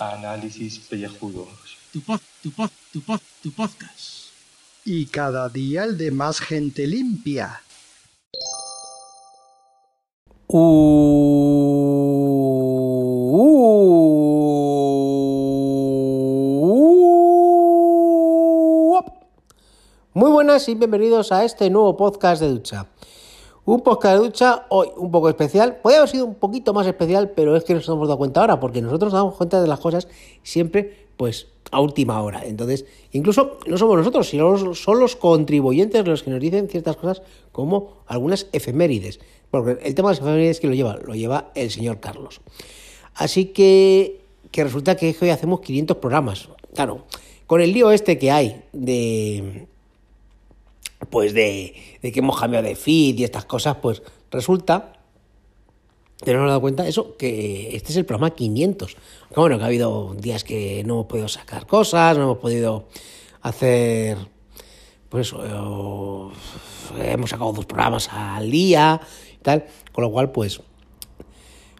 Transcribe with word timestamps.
Análisis 0.00 0.80
pellejudos. 0.80 1.48
Tu 1.92 2.00
pod, 2.00 2.20
tu 2.42 2.50
pod, 2.50 2.70
tu 2.92 3.00
pod, 3.00 3.20
tu 3.42 3.52
podcast. 3.52 4.34
Y 4.84 5.06
cada 5.06 5.48
día 5.48 5.84
el 5.84 5.96
de 5.96 6.10
más 6.10 6.40
gente 6.40 6.88
limpia. 6.88 7.62
Muy 10.48 11.45
y 20.56 20.74
bienvenidos 20.74 21.32
a 21.32 21.44
este 21.44 21.68
nuevo 21.68 21.98
podcast 21.98 22.40
de 22.40 22.48
ducha. 22.48 22.86
Un 23.66 23.82
podcast 23.82 24.16
de 24.16 24.24
ducha 24.24 24.64
hoy 24.70 24.88
un 24.96 25.10
poco 25.10 25.28
especial. 25.28 25.76
Podría 25.82 25.98
haber 25.98 26.08
sido 26.08 26.24
un 26.24 26.34
poquito 26.34 26.72
más 26.72 26.86
especial, 26.86 27.32
pero 27.36 27.54
es 27.56 27.62
que 27.62 27.74
nos 27.74 27.86
hemos 27.88 28.08
dado 28.08 28.16
cuenta 28.16 28.40
ahora, 28.40 28.58
porque 28.58 28.80
nosotros 28.80 29.12
nos 29.12 29.20
damos 29.20 29.34
cuenta 29.34 29.60
de 29.60 29.68
las 29.68 29.78
cosas 29.80 30.08
siempre, 30.42 31.08
pues, 31.18 31.48
a 31.70 31.80
última 31.80 32.22
hora. 32.22 32.46
Entonces, 32.46 32.86
incluso 33.12 33.58
no 33.66 33.76
somos 33.76 33.98
nosotros, 33.98 34.30
sino 34.30 34.74
son 34.74 34.98
los 34.98 35.14
contribuyentes 35.14 36.06
los 36.08 36.22
que 36.22 36.30
nos 36.30 36.40
dicen 36.40 36.68
ciertas 36.70 36.96
cosas, 36.96 37.20
como 37.52 37.98
algunas 38.06 38.46
efemérides. 38.52 39.20
Porque 39.50 39.72
el 39.86 39.94
tema 39.94 40.08
de 40.08 40.14
las 40.14 40.20
efemérides 40.20 40.58
que 40.58 40.68
lo 40.68 40.74
lleva, 40.74 40.96
lo 41.04 41.14
lleva 41.14 41.50
el 41.54 41.70
señor 41.70 42.00
Carlos. 42.00 42.40
Así 43.14 43.46
que, 43.46 44.22
que 44.50 44.64
resulta 44.64 44.96
que 44.96 45.14
hoy 45.20 45.28
hacemos 45.28 45.60
500 45.60 45.98
programas. 45.98 46.48
Claro, 46.74 47.04
con 47.46 47.60
el 47.60 47.74
lío 47.74 47.90
este 47.90 48.16
que 48.16 48.30
hay 48.30 48.62
de 48.72 49.68
pues 51.10 51.34
de, 51.34 51.74
de, 52.02 52.12
que 52.12 52.20
hemos 52.20 52.38
cambiado 52.38 52.66
de 52.66 52.76
feed 52.76 53.18
y 53.18 53.24
estas 53.24 53.44
cosas, 53.44 53.76
pues 53.82 54.02
resulta, 54.30 54.92
que 56.24 56.32
no 56.32 56.40
nos 56.40 56.48
dado 56.48 56.60
cuenta, 56.60 56.88
eso, 56.88 57.16
que 57.16 57.76
este 57.76 57.92
es 57.92 57.96
el 57.96 58.06
programa 58.06 58.34
500. 58.34 58.94
Que 58.94 59.40
bueno, 59.40 59.58
que 59.58 59.64
ha 59.64 59.66
habido 59.66 60.14
días 60.14 60.44
que 60.44 60.82
no 60.84 60.94
hemos 60.94 61.06
podido 61.06 61.28
sacar 61.28 61.66
cosas, 61.66 62.16
no 62.16 62.24
hemos 62.24 62.38
podido 62.38 62.86
hacer, 63.42 64.16
pues 65.08 65.32
eh, 65.32 67.12
hemos 67.12 67.30
sacado 67.30 67.52
dos 67.52 67.66
programas 67.66 68.08
al 68.10 68.50
día 68.50 69.00
y 69.34 69.42
tal, 69.42 69.66
con 69.92 70.04
lo 70.04 70.10
cual, 70.10 70.32
pues, 70.32 70.60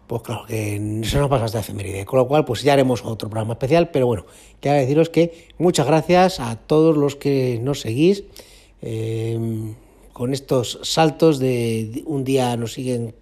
pues 0.05 0.21
claro, 0.21 0.45
que 0.45 0.75
eso 1.01 1.19
nos 1.19 1.29
pasa 1.29 1.45
hasta 1.45 1.59
efeméride. 1.59 2.05
Con 2.05 2.19
lo 2.19 2.27
cual, 2.27 2.45
pues 2.45 2.61
ya 2.61 2.73
haremos 2.73 3.03
otro 3.03 3.29
programa 3.29 3.53
especial, 3.53 3.89
pero 3.89 4.05
bueno, 4.05 4.25
quiero 4.61 4.77
deciros 4.77 5.09
que 5.09 5.47
muchas 5.57 5.87
gracias 5.87 6.39
a 6.39 6.55
todos 6.57 6.95
los 6.95 7.15
que 7.15 7.59
nos 7.61 7.81
seguís. 7.81 8.23
Eh, 8.81 9.73
con 10.17 10.33
estos 10.33 10.79
saltos 10.81 11.37
de 11.37 12.01
un 12.07 12.23
día 12.23 12.57
nos 12.57 12.73
siguen 12.73 13.13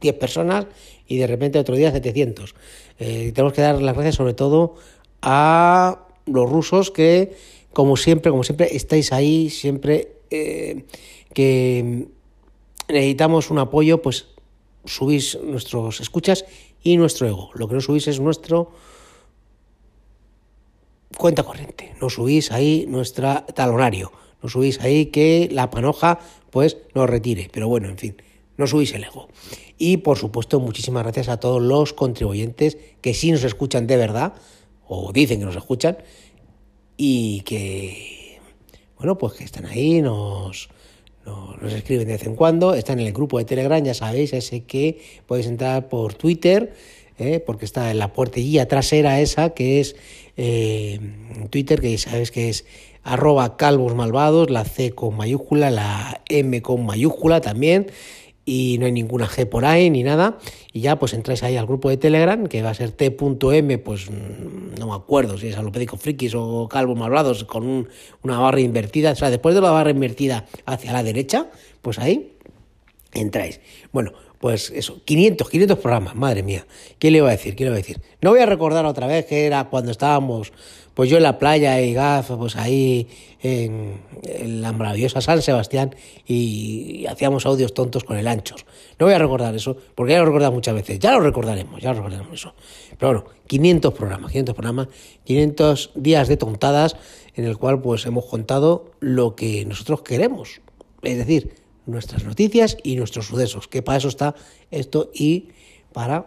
10 0.00 0.14
personas 0.16 0.66
y 1.06 1.18
de 1.18 1.26
repente 1.26 1.58
otro 1.58 1.76
día 1.76 1.92
700. 1.92 2.54
Eh, 2.98 3.32
tenemos 3.34 3.52
que 3.52 3.62
dar 3.62 3.80
las 3.82 3.94
gracias 3.94 4.14
sobre 4.14 4.34
todo 4.34 4.76
a 5.20 6.06
los 6.26 6.50
rusos 6.50 6.90
que, 6.90 7.36
como 7.72 7.96
siempre, 7.96 8.30
como 8.30 8.44
siempre, 8.44 8.74
estáis 8.74 9.12
ahí, 9.12 9.50
siempre 9.50 10.16
eh, 10.30 10.84
que 11.32 12.08
necesitamos 12.88 13.50
un 13.50 13.58
apoyo, 13.58 14.00
pues 14.00 14.28
subís 14.84 15.38
nuestros 15.42 16.00
escuchas 16.00 16.44
y 16.82 16.96
nuestro 16.96 17.26
ego. 17.26 17.50
Lo 17.54 17.68
que 17.68 17.74
no 17.74 17.80
subís 17.80 18.08
es 18.08 18.20
nuestro 18.20 18.72
cuenta 21.16 21.42
corriente. 21.42 21.94
No 22.00 22.10
subís 22.10 22.50
ahí 22.50 22.86
nuestra 22.88 23.46
talonario 23.46 24.23
no 24.44 24.50
subís 24.50 24.78
ahí 24.82 25.06
que 25.06 25.48
la 25.50 25.70
panoja 25.70 26.18
pues 26.50 26.76
nos 26.94 27.08
retire. 27.08 27.48
Pero 27.50 27.66
bueno, 27.66 27.88
en 27.88 27.96
fin, 27.96 28.16
no 28.58 28.66
subís 28.66 28.92
el 28.92 29.04
ego. 29.04 29.28
Y 29.78 29.96
por 29.96 30.18
supuesto, 30.18 30.60
muchísimas 30.60 31.02
gracias 31.02 31.30
a 31.30 31.40
todos 31.40 31.62
los 31.62 31.94
contribuyentes 31.94 32.76
que 33.00 33.14
sí 33.14 33.32
nos 33.32 33.42
escuchan 33.42 33.86
de 33.86 33.96
verdad, 33.96 34.34
o 34.86 35.12
dicen 35.14 35.38
que 35.38 35.46
nos 35.46 35.56
escuchan, 35.56 35.96
y 36.98 37.40
que, 37.40 38.38
bueno, 38.98 39.16
pues 39.16 39.32
que 39.32 39.44
están 39.44 39.64
ahí, 39.64 40.02
nos, 40.02 40.68
nos, 41.24 41.72
escriben 41.72 42.06
de 42.06 42.12
vez 42.12 42.26
en 42.26 42.36
cuando, 42.36 42.74
están 42.74 43.00
en 43.00 43.06
el 43.06 43.14
grupo 43.14 43.38
de 43.38 43.46
Telegram, 43.46 43.82
ya 43.82 43.94
sabéis, 43.94 44.34
ese 44.34 44.64
que 44.64 45.00
podéis 45.26 45.46
entrar 45.46 45.88
por 45.88 46.12
Twitter, 46.12 46.74
¿eh? 47.18 47.40
porque 47.40 47.64
está 47.64 47.90
en 47.90 47.98
la 47.98 48.12
puertilla 48.12 48.68
trasera 48.68 49.20
esa, 49.20 49.54
que 49.54 49.80
es 49.80 49.96
eh, 50.36 51.00
Twitter, 51.48 51.80
que 51.80 51.96
sabéis 51.96 52.30
que 52.30 52.50
es 52.50 52.66
arroba 53.04 53.56
calvos 53.56 53.94
malvados, 53.94 54.50
la 54.50 54.64
C 54.64 54.92
con 54.92 55.16
mayúscula, 55.16 55.70
la 55.70 56.22
M 56.28 56.60
con 56.62 56.84
mayúscula 56.84 57.40
también, 57.40 57.86
y 58.46 58.76
no 58.78 58.86
hay 58.86 58.92
ninguna 58.92 59.26
G 59.26 59.46
por 59.46 59.64
ahí 59.64 59.90
ni 59.90 60.02
nada, 60.02 60.38
y 60.72 60.80
ya 60.80 60.98
pues 60.98 61.14
entráis 61.14 61.42
ahí 61.42 61.56
al 61.56 61.66
grupo 61.66 61.90
de 61.90 61.96
Telegram, 61.96 62.46
que 62.46 62.62
va 62.62 62.70
a 62.70 62.74
ser 62.74 62.90
t.m, 62.90 63.78
pues 63.78 64.10
mm, 64.10 64.78
no 64.78 64.88
me 64.88 64.94
acuerdo 64.94 65.38
si 65.38 65.48
es 65.48 65.56
alopédico 65.56 65.96
frikis 65.96 66.34
o 66.34 66.68
calvos 66.68 66.98
malvados, 66.98 67.44
con 67.44 67.88
una 68.22 68.38
barra 68.38 68.60
invertida, 68.60 69.12
o 69.12 69.16
sea, 69.16 69.30
después 69.30 69.54
de 69.54 69.60
la 69.60 69.70
barra 69.70 69.90
invertida 69.90 70.46
hacia 70.66 70.92
la 70.92 71.02
derecha, 71.02 71.50
pues 71.82 71.98
ahí 71.98 72.32
entráis. 73.12 73.60
Bueno, 73.92 74.12
pues 74.44 74.70
eso, 74.74 75.02
500, 75.04 75.48
500 75.48 75.78
programas, 75.78 76.14
madre 76.16 76.42
mía. 76.42 76.66
¿Qué 76.98 77.10
le 77.10 77.18
iba 77.18 77.28
a 77.28 77.30
decir? 77.30 77.56
¿Qué 77.56 77.64
le 77.64 77.68
iba 77.68 77.76
a 77.76 77.78
decir? 77.78 78.02
No 78.20 78.30
voy 78.30 78.40
a 78.40 78.46
recordar 78.46 78.84
otra 78.84 79.06
vez 79.06 79.24
que 79.24 79.46
era 79.46 79.64
cuando 79.70 79.90
estábamos, 79.90 80.52
pues 80.94 81.10
yo 81.10 81.16
en 81.16 81.24
la 81.24 81.38
playa 81.38 81.80
y 81.80 81.92
Gaf, 81.92 82.30
pues 82.30 82.56
ahí 82.56 83.08
en, 83.42 84.00
la 84.60 84.72
maravillosa 84.72 85.20
San 85.20 85.42
Sebastián 85.42 85.94
y, 86.26 87.04
hacíamos 87.06 87.44
audios 87.46 87.74
tontos 87.74 88.04
con 88.04 88.16
el 88.16 88.28
anchos. 88.28 88.64
No 88.98 89.06
voy 89.06 89.14
a 89.14 89.18
recordar 89.18 89.54
eso, 89.54 89.76
porque 89.94 90.12
ya 90.12 90.18
lo 90.18 90.22
he 90.22 90.26
recordado 90.26 90.52
muchas 90.52 90.74
veces. 90.74 90.98
Ya 90.98 91.12
lo 91.12 91.20
recordaremos, 91.20 91.82
ya 91.82 91.90
lo 91.90 91.96
recordaremos 91.96 92.32
eso. 92.32 92.54
Pero 92.98 93.12
bueno, 93.12 93.26
500 93.48 93.92
programas, 93.92 94.30
500 94.30 94.54
programas, 94.54 94.88
500 95.24 95.90
días 95.96 96.28
de 96.28 96.36
tontadas 96.36 96.96
en 97.34 97.44
el 97.44 97.58
cual 97.58 97.82
pues 97.82 98.06
hemos 98.06 98.24
contado 98.26 98.92
lo 99.00 99.34
que 99.34 99.64
nosotros 99.64 100.02
queremos. 100.02 100.60
Es 101.02 101.18
decir, 101.18 101.54
nuestras 101.86 102.24
noticias 102.24 102.78
y 102.82 102.96
nuestros 102.96 103.26
sucesos, 103.26 103.68
que 103.68 103.82
para 103.82 103.98
eso 103.98 104.08
está 104.08 104.34
esto 104.70 105.10
y 105.12 105.48
para 105.92 106.26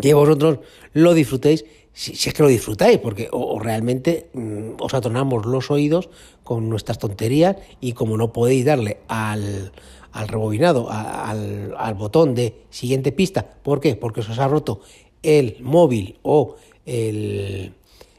que 0.00 0.14
vosotros 0.14 0.60
lo 0.92 1.14
disfrutéis, 1.14 1.64
si, 1.94 2.12
es 2.12 2.34
que 2.34 2.42
lo 2.42 2.48
disfrutáis, 2.48 2.98
porque 2.98 3.28
o, 3.30 3.58
realmente 3.58 4.28
mm, 4.34 4.80
os 4.80 4.92
atronamos 4.92 5.46
los 5.46 5.70
oídos 5.70 6.10
con 6.42 6.68
nuestras 6.68 6.98
tonterías 6.98 7.56
y 7.80 7.92
como 7.92 8.16
no 8.16 8.32
podéis 8.32 8.64
darle 8.64 8.98
al, 9.08 9.72
al 10.12 10.28
rebobinado, 10.28 10.90
al, 10.90 11.74
al, 11.78 11.94
botón 11.94 12.34
de 12.34 12.64
siguiente 12.68 13.12
pista, 13.12 13.46
¿por 13.62 13.80
qué? 13.80 13.94
Porque 13.94 14.20
os 14.20 14.38
ha 14.38 14.48
roto 14.48 14.80
el 15.22 15.56
móvil 15.60 16.18
o 16.22 16.56
el, 16.84 17.72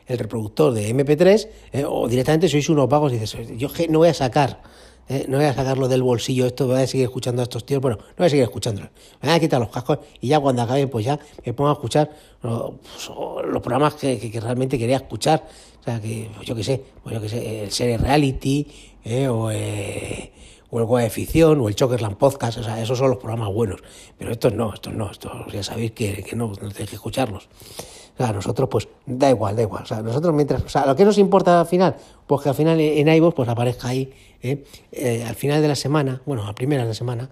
el 0.07 0.17
reproductor 0.17 0.73
de 0.73 0.93
MP3 0.93 1.47
eh, 1.73 1.83
o 1.88 2.07
directamente 2.07 2.47
sois 2.47 2.69
unos 2.69 2.88
vagos 2.88 3.13
y 3.13 3.17
dices, 3.17 3.57
yo 3.57 3.69
no 3.89 3.99
voy 3.99 4.09
a 4.09 4.13
sacar 4.13 4.61
eh, 5.07 5.25
no 5.27 5.38
voy 5.38 5.45
a 5.45 5.53
sacarlo 5.53 5.88
del 5.88 6.01
bolsillo 6.01 6.47
esto, 6.47 6.66
voy 6.66 6.81
a 6.81 6.88
seguir 6.88 7.05
escuchando 7.05 7.41
a 7.41 7.43
estos 7.43 7.63
tíos, 7.63 7.79
bueno, 7.79 7.97
no 7.97 8.16
voy 8.17 8.25
a 8.25 8.29
seguir 8.29 8.43
escuchándolo, 8.43 8.89
me 9.21 9.29
voy 9.29 9.38
a 9.38 9.39
quitar 9.39 9.59
los 9.59 9.69
cascos 9.69 9.99
y 10.19 10.29
ya 10.29 10.39
cuando 10.39 10.63
acaben, 10.63 10.89
pues 10.89 11.05
ya 11.05 11.19
me 11.45 11.53
pongo 11.53 11.69
a 11.69 11.73
escuchar 11.73 12.09
los, 12.41 12.73
los 13.45 13.61
programas 13.61 13.93
que, 13.93 14.17
que, 14.31 14.39
realmente 14.39 14.79
quería 14.79 14.95
escuchar, 14.95 15.45
o 15.79 15.83
sea, 15.83 16.01
que 16.01 16.31
pues 16.35 16.47
yo 16.47 16.55
qué 16.55 16.63
sé, 16.63 16.81
pues 17.03 17.13
yo 17.13 17.22
qué 17.22 17.29
sé, 17.29 17.63
el 17.66 17.72
serie 17.72 17.99
reality, 17.99 18.66
eh, 19.03 19.27
o, 19.27 19.51
eh, 19.51 20.31
o 20.83 20.99
el 20.99 21.03
de 21.03 21.09
ficción, 21.09 21.61
o 21.61 21.67
el 21.67 21.75
Chokerland 21.75 22.17
Podcast, 22.17 22.57
o 22.57 22.63
sea, 22.63 22.81
esos 22.81 22.97
son 22.97 23.09
los 23.09 23.17
programas 23.17 23.53
buenos, 23.53 23.81
pero 24.17 24.31
estos 24.31 24.53
no, 24.53 24.73
estos 24.73 24.93
no, 24.93 25.09
estos 25.09 25.31
ya 25.51 25.63
sabéis 25.63 25.91
que, 25.91 26.23
que 26.23 26.35
no, 26.35 26.47
no 26.47 26.69
tenéis 26.69 26.89
que 26.89 26.95
escucharlos. 26.95 27.47
O 28.17 28.17
sea, 28.17 28.31
nosotros 28.31 28.69
pues 28.69 28.87
da 29.05 29.29
igual, 29.29 29.55
da 29.55 29.63
igual. 29.63 29.83
O 29.83 29.85
sea, 29.85 30.01
nosotros 30.01 30.33
mientras, 30.33 30.63
o 30.63 30.69
sea, 30.69 30.85
lo 30.85 30.95
que 30.95 31.03
nos 31.03 31.17
importa 31.17 31.59
al 31.59 31.67
final, 31.67 31.95
pues 32.25 32.41
que 32.41 32.49
al 32.49 32.55
final 32.55 32.79
en 32.79 33.07
iVoox 33.07 33.35
pues 33.35 33.49
aparezca 33.49 33.89
ahí, 33.89 34.13
¿eh? 34.41 34.63
Eh, 34.91 35.25
al 35.27 35.35
final 35.35 35.61
de 35.61 35.67
la 35.67 35.75
semana, 35.75 36.21
bueno, 36.25 36.47
a 36.47 36.55
primera 36.55 36.83
de 36.83 36.89
la 36.89 36.93
semana, 36.93 37.29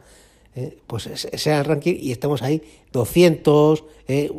¿eh? 0.55 0.77
pues 0.87 1.09
sea 1.33 1.59
el 1.59 1.65
ranking 1.65 1.95
y 1.99 2.11
estamos 2.11 2.41
ahí 2.41 2.61
200, 2.91 3.83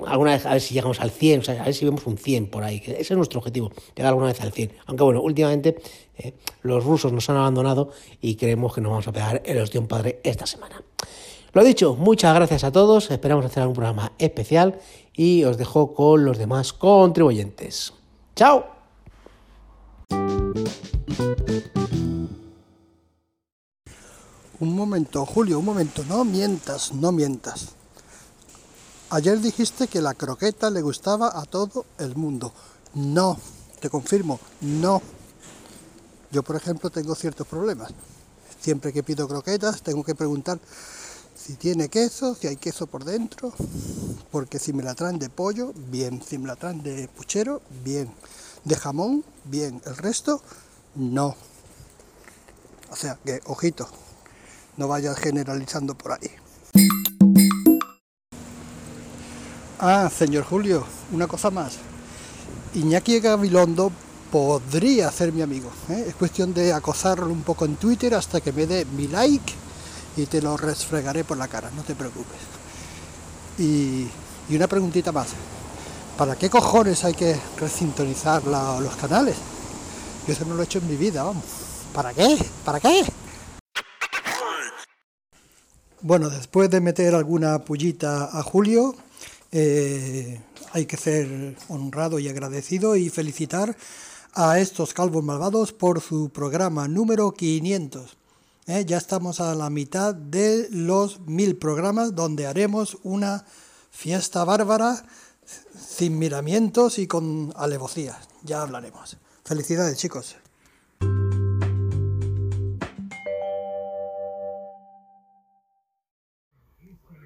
alguna 0.07 0.33
vez 0.33 0.47
a 0.47 0.53
ver 0.53 0.61
si 0.61 0.75
llegamos 0.75 1.01
al 1.01 1.11
100, 1.11 1.41
o 1.41 1.43
sea, 1.43 1.63
a 1.63 1.65
ver 1.65 1.75
si 1.75 1.85
vemos 1.85 2.07
un 2.07 2.19
100 2.19 2.47
por 2.47 2.63
ahí, 2.63 2.83
ese 2.85 3.01
es 3.01 3.11
nuestro 3.13 3.39
objetivo, 3.39 3.73
llegar 3.95 4.11
alguna 4.11 4.29
vez 4.29 4.41
al 4.41 4.53
100. 4.53 4.73
Aunque 4.87 5.05
bueno, 5.05 5.21
últimamente 5.21 5.77
los 6.63 6.85
rusos 6.85 7.13
nos 7.13 7.29
han 7.31 7.37
abandonado 7.37 7.91
y 8.21 8.37
creemos 8.37 8.75
que 8.75 8.81
nos 8.81 8.91
vamos 8.91 9.09
a 9.09 9.13
pegar 9.13 9.43
el 9.45 9.59
ostión 9.59 9.87
padre 9.87 10.21
esta 10.23 10.47
semana. 10.47 10.83
Lo 11.55 11.63
dicho, 11.63 11.95
muchas 11.95 12.35
gracias 12.35 12.65
a 12.65 12.73
todos, 12.73 13.13
esperamos 13.13 13.45
hacer 13.47 13.65
un 13.67 13.75
programa 13.75 14.13
especial 14.19 14.81
y 15.13 15.45
os 15.45 15.57
dejo 15.57 15.95
con 15.95 16.25
los 16.25 16.37
demás 16.37 16.73
contribuyentes. 16.73 17.93
¡Chao! 18.35 18.67
Un 24.61 24.77
momento, 24.77 25.27
Julio, 25.27 25.59
un 25.59 25.65
momento, 25.65 26.05
no 26.05 26.25
mientas, 26.25 26.93
no 26.93 27.11
mientas. 27.11 27.71
Ayer 29.11 29.41
dijiste 29.41 29.89
que 29.89 30.01
la 30.01 30.15
croqueta 30.15 30.71
le 30.71 30.81
gustaba 30.81 31.41
a 31.41 31.45
todo 31.45 31.85
el 31.99 32.15
mundo. 32.15 32.53
No, 32.95 33.37
te 33.81 33.91
confirmo, 33.91 34.39
no. 34.61 35.03
Yo, 36.31 36.45
por 36.45 36.55
ejemplo, 36.55 36.89
tengo 36.91 37.17
ciertos 37.17 37.49
problemas. 37.49 37.93
Siempre 38.61 38.93
que 38.93 39.03
pido 39.03 39.27
croquetas 39.27 39.83
tengo 39.83 40.05
que 40.05 40.15
preguntar 40.15 40.61
si 41.35 41.55
tiene 41.55 41.89
queso, 41.89 42.35
si 42.35 42.47
hay 42.47 42.57
queso 42.57 42.87
por 42.87 43.05
dentro, 43.05 43.53
porque 44.31 44.61
si 44.61 44.73
me 44.73 44.85
la 44.85 44.95
traen 44.95 45.19
de 45.19 45.31
pollo, 45.31 45.73
bien, 45.91 46.23
si 46.23 46.39
me 46.39 46.47
la 46.47 46.57
traen 46.57 46.83
de 46.83 47.09
puchero, 47.09 47.61
bien, 47.83 48.11
de 48.65 48.77
jamón, 48.77 49.25
bien, 49.45 49.83
el 49.85 49.97
resto, 49.97 50.41
no. 50.95 51.35
O 52.91 52.97
sea 52.97 53.19
que, 53.25 53.41
ojito, 53.47 53.89
no 54.77 54.89
vayas 54.89 55.19
generalizando 55.19 55.95
por 55.95 56.13
ahí. 56.13 56.31
Ah, 59.79 60.11
señor 60.11 60.45
Julio, 60.45 60.85
una 61.13 61.27
cosa 61.27 61.51
más. 61.51 61.75
Iñaki 62.75 63.21
Gabilondo 63.21 63.93
podría 64.31 65.11
ser 65.13 65.33
mi 65.33 65.43
amigo. 65.43 65.71
¿eh? 65.91 66.07
Es 66.09 66.15
cuestión 66.15 66.55
de 66.55 66.73
acosarlo 66.73 67.27
un 67.27 67.43
poco 67.43 67.65
en 67.65 67.77
Twitter 67.77 68.15
hasta 68.15 68.41
que 68.41 68.53
me 68.53 68.67
dé 68.67 68.85
mi 68.85 69.09
like 69.09 69.53
y 70.17 70.27
te 70.27 70.41
lo 70.41 70.57
resfregaré 70.57 71.25
por 71.25 71.37
la 71.37 71.49
cara, 71.49 71.71
no 71.77 71.83
te 71.83 71.95
preocupes. 71.95 72.39
Y, 73.59 74.09
una 74.51 74.67
preguntita 74.67 75.13
más. 75.13 75.29
¿Para 76.19 76.37
qué 76.37 76.49
cojones 76.49 77.05
hay 77.05 77.15
que 77.15 77.37
resintonizar 77.59 78.45
los 78.45 78.97
canales? 78.97 79.37
Yo 80.27 80.33
eso 80.33 80.45
no 80.45 80.55
lo 80.55 80.63
he 80.63 80.65
hecho 80.65 80.79
en 80.79 80.89
mi 80.89 80.97
vida, 80.97 81.25
vamos. 81.25 81.45
¿Para 81.93 82.13
qué? 82.13 82.39
¿Para 82.65 82.79
qué? 82.79 83.05
Bueno, 86.07 86.29
después 86.29 86.69
de 86.69 86.83
meter 86.83 87.15
alguna 87.15 87.65
pullita 87.65 88.25
a 88.39 88.43
Julio, 88.43 88.95
eh, 89.53 90.39
hay 90.73 90.85
que 90.85 90.99
ser 90.99 91.57
honrado 91.69 92.19
y 92.19 92.29
agradecido 92.29 92.95
y 92.95 93.09
felicitar 93.09 93.75
a 94.35 94.59
estos 94.59 94.93
calvos 94.93 95.25
malvados 95.25 95.73
por 95.73 96.03
su 96.03 96.29
programa 96.29 96.89
número 96.89 97.33
500. 97.33 98.19
Eh, 98.67 98.85
ya 98.87 98.99
estamos 98.99 99.41
a 99.41 99.55
la 99.55 99.71
mitad 99.71 100.15
de 100.15 100.69
los 100.71 101.21
mil 101.21 101.57
programas 101.57 102.15
donde 102.15 102.47
haremos 102.47 102.99
una 103.03 103.47
fiesta 103.91 104.45
bárbara 104.45 105.07
sin 105.75 106.19
miramientos 106.19 106.99
y 106.99 107.07
con 107.07 107.51
alevosía. 107.57 108.21
Ya 108.43 108.61
hablaremos. 108.61 109.17
Felicidades 109.43 109.97
chicos. 109.97 110.37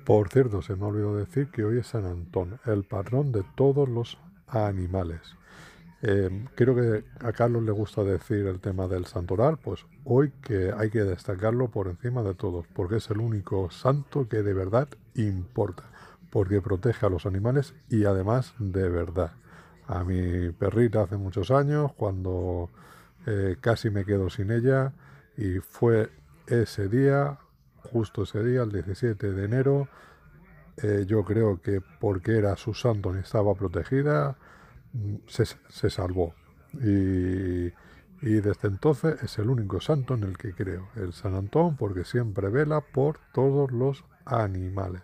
Por 0.08 0.31
cierto, 0.31 0.62
se 0.62 0.75
me 0.75 0.87
ha 0.87 0.88
olvidado 0.88 1.16
decir 1.19 1.49
que 1.49 1.62
hoy 1.64 1.81
es 1.81 1.88
San 1.88 2.06
Antón, 2.06 2.58
el 2.64 2.84
patrón 2.84 3.31
de 3.31 3.44
todos 3.55 3.87
los 3.87 4.16
animales. 4.46 5.20
Eh, 6.00 6.46
creo 6.55 6.75
que 6.75 7.05
a 7.20 7.32
Carlos 7.32 7.62
le 7.62 7.72
gusta 7.72 8.02
decir 8.05 8.46
el 8.46 8.58
tema 8.58 8.88
del 8.88 9.05
santoral, 9.05 9.58
pues 9.58 9.84
hoy 10.06 10.32
que 10.40 10.72
hay 10.75 10.88
que 10.88 11.05
destacarlo 11.05 11.69
por 11.69 11.88
encima 11.88 12.22
de 12.22 12.32
todos, 12.32 12.64
porque 12.72 12.96
es 12.96 13.10
el 13.10 13.19
único 13.19 13.70
santo 13.70 14.26
que 14.31 14.43
de 14.43 14.55
verdad 14.55 14.88
importa, 15.14 15.82
porque 16.31 16.62
protege 16.62 17.05
a 17.05 17.10
los 17.10 17.26
animales 17.26 17.75
y 17.90 18.06
además 18.06 18.55
de 18.58 18.88
verdad. 18.88 19.32
A 19.87 20.05
mi 20.05 20.49
perrita 20.52 21.02
hace 21.02 21.19
muchos 21.19 21.50
años, 21.50 21.93
cuando 21.93 22.70
eh, 23.26 23.58
casi 23.60 23.90
me 23.90 24.06
quedo 24.06 24.31
sin 24.31 24.52
ella, 24.52 24.94
y 25.37 25.58
fue 25.58 26.08
ese 26.46 26.88
día 26.88 27.40
justo 27.90 28.23
ese 28.23 28.43
día, 28.44 28.62
el 28.62 28.73
17 28.73 29.32
de 29.32 29.44
enero, 29.44 29.88
eh, 30.82 31.05
yo 31.06 31.25
creo 31.25 31.61
que 31.61 31.81
porque 31.81 32.38
era 32.38 32.56
su 32.56 32.73
santo 32.75 33.14
y 33.17 33.19
estaba 33.19 33.55
protegida, 33.55 34.37
mm, 34.93 35.17
se, 35.26 35.90
salvó. 35.90 36.35
Y, 36.75 37.73
desde 38.20 38.69
entonces 38.69 39.23
es 39.23 39.38
el 39.38 39.49
único 39.49 39.81
santo 39.81 40.14
en 40.14 40.25
el 40.25 40.37
que 40.37 40.52
creo, 40.52 40.88
el 40.96 41.12
San 41.12 41.35
Antón, 41.35 41.76
porque 41.76 42.05
siempre 42.05 42.49
vela 42.49 42.81
por 42.81 43.19
todos 43.32 43.70
los 43.73 44.05
animales. 44.25 45.02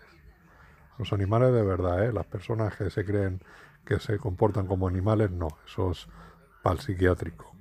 Los 0.98 1.12
animales 1.12 1.52
de 1.52 1.62
verdad, 1.62 2.04
¿eh? 2.04 2.12
las 2.12 2.26
personas 2.26 2.76
que 2.76 2.90
se 2.90 3.04
creen 3.04 3.40
que 3.84 4.00
se 4.00 4.18
comportan 4.18 4.66
como 4.66 4.88
animales, 4.88 5.30
no, 5.30 5.48
eso 5.66 5.92
es 5.92 6.08
para 6.62 6.76
el 6.76 6.80
psiquiátrico. 6.80 7.52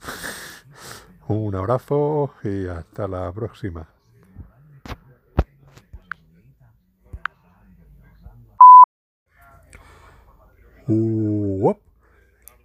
Un 1.28 1.54
abrazo 1.54 2.34
y 2.44 2.66
hasta 2.66 3.08
la 3.08 3.30
próxima. 3.32 3.88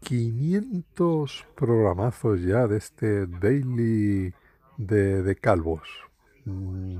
500 0.07 1.45
programazos 1.55 2.41
ya 2.41 2.67
de 2.67 2.77
este 2.77 3.27
daily 3.27 4.33
de, 4.77 5.35
calvos. 5.35 5.87
Mm, 6.45 6.99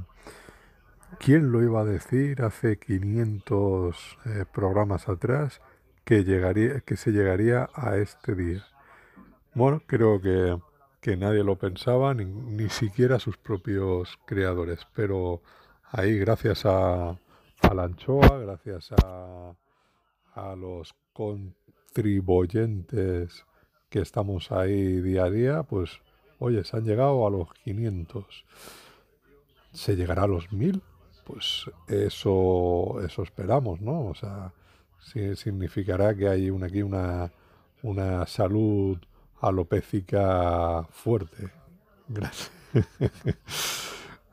¿Quién 1.19 1.51
lo 1.51 1.63
iba 1.63 1.81
a 1.81 1.85
decir 1.85 2.41
hace 2.41 2.77
500 2.77 4.17
eh, 4.25 4.45
programas 4.51 5.07
atrás 5.07 5.61
que, 6.03 6.23
llegaría, 6.23 6.81
que 6.81 6.97
se 6.97 7.11
llegaría 7.11 7.69
a 7.73 7.97
este 7.97 8.35
día? 8.35 8.65
Bueno, 9.53 9.81
creo 9.85 10.21
que, 10.21 10.59
nadie 11.15 11.41
lo 11.45 11.55
pensaba, 11.55 12.13
ni, 12.13 12.25
ni, 12.25 12.67
siquiera 12.67 13.17
sus 13.17 13.37
propios 13.37 14.19
creadores, 14.25 14.85
pero 14.93 15.41
ahí 15.91 16.19
gracias 16.19 16.65
a, 16.65 17.11
a 17.11 17.73
la 17.73 17.83
anchoa, 17.83 18.37
gracias 18.39 18.91
a, 18.91 19.53
a 20.37 20.55
los 20.55 20.95
contribuyentes 21.13 23.45
que 23.89 23.99
estamos 23.99 24.51
ahí 24.51 25.01
día 25.01 25.25
a 25.25 25.29
día, 25.29 25.63
pues 25.63 25.99
oye, 26.39 26.63
se 26.63 26.77
han 26.77 26.85
llegado 26.85 27.25
a 27.25 27.29
los 27.29 27.53
500. 27.63 28.45
¿Se 29.73 29.95
llegará 29.95 30.23
a 30.23 30.27
los 30.27 30.51
1000? 30.51 30.81
Pues 31.23 31.65
eso, 31.87 32.99
eso 33.05 33.23
esperamos, 33.23 33.81
¿no? 33.81 34.05
O 34.05 34.15
sea, 34.15 34.53
sí, 34.99 35.35
significará 35.35 36.15
que 36.15 36.29
hay 36.29 36.49
una, 36.49 36.67
aquí 36.67 36.81
una, 36.81 37.31
una 37.83 38.25
salud 38.27 38.97
alopécica 39.41 40.83
fuerte. 40.91 41.49
Gracias. 42.07 42.51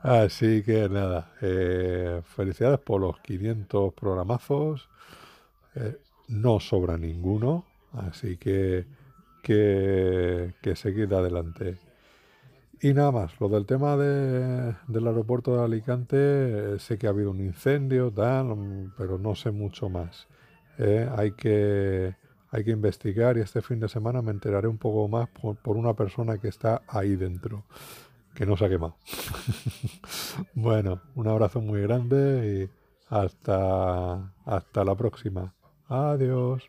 Así 0.02 0.62
que 0.62 0.88
nada, 0.88 1.32
eh, 1.40 2.22
felicidades 2.24 2.78
por 2.78 3.00
los 3.00 3.18
500 3.20 3.92
programazos. 3.94 4.88
Eh, 5.76 5.96
no 6.28 6.60
sobra 6.60 6.96
ninguno, 6.96 7.64
así 7.92 8.36
que, 8.36 8.86
que, 9.42 10.54
que 10.62 10.70
adelante. 11.14 11.76
Y 12.80 12.92
nada 12.92 13.12
más, 13.12 13.40
lo 13.40 13.48
del 13.48 13.66
tema 13.66 13.96
de, 13.96 14.74
del 14.88 15.06
aeropuerto 15.06 15.56
de 15.56 15.64
Alicante, 15.64 16.16
eh, 16.18 16.78
sé 16.78 16.98
que 16.98 17.06
ha 17.06 17.10
habido 17.10 17.30
un 17.30 17.40
incendio, 17.40 18.10
tal, 18.10 18.92
pero 18.96 19.18
no 19.18 19.34
sé 19.34 19.50
mucho 19.50 19.88
más. 19.88 20.26
Eh, 20.78 21.08
hay, 21.16 21.32
que, 21.32 22.14
hay 22.50 22.64
que 22.64 22.70
investigar 22.72 23.38
y 23.38 23.40
este 23.40 23.62
fin 23.62 23.80
de 23.80 23.88
semana 23.88 24.22
me 24.22 24.32
enteraré 24.32 24.68
un 24.68 24.78
poco 24.78 25.08
más 25.08 25.28
por, 25.28 25.56
por 25.56 25.76
una 25.76 25.94
persona 25.94 26.38
que 26.38 26.48
está 26.48 26.82
ahí 26.88 27.16
dentro, 27.16 27.64
que 28.34 28.44
no 28.44 28.56
se 28.56 28.66
ha 28.66 28.68
quemado. 28.68 28.96
bueno, 30.54 31.00
un 31.14 31.28
abrazo 31.28 31.60
muy 31.60 31.80
grande 31.80 32.68
y 32.70 33.14
hasta, 33.14 34.32
hasta 34.44 34.84
la 34.84 34.94
próxima. 34.94 35.54
Adiós. 35.88 36.62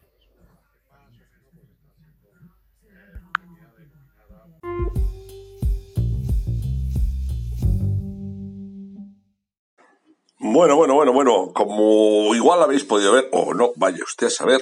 Bueno, 10.37 10.75
bueno, 10.75 10.93
bueno, 10.93 11.11
bueno, 11.11 11.51
como 11.53 12.35
igual 12.35 12.61
habéis 12.61 12.83
podido 12.83 13.13
ver, 13.13 13.27
o 13.31 13.53
no, 13.53 13.71
vaya 13.75 14.03
usted 14.03 14.27
a 14.27 14.29
saber, 14.29 14.61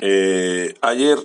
eh, 0.00 0.74
ayer 0.80 1.18